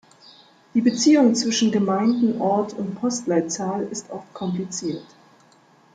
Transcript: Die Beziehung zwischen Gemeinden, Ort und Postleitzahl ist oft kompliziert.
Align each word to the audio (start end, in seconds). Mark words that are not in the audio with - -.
Die 0.73 0.81
Beziehung 0.81 1.35
zwischen 1.35 1.71
Gemeinden, 1.71 2.41
Ort 2.41 2.73
und 2.73 2.95
Postleitzahl 2.95 3.83
ist 3.91 4.09
oft 4.09 4.33
kompliziert. 4.33 5.05